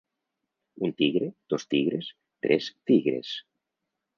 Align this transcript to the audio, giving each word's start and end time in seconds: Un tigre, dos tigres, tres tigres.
Un 0.87 0.93
tigre, 1.01 1.27
dos 1.53 1.67
tigres, 1.75 2.09
tres 2.47 2.73
tigres. 2.89 3.37